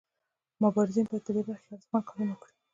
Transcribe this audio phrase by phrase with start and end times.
[0.63, 2.53] مبارزین باید په دې برخه کې ارزښتمن کارونه وکړي.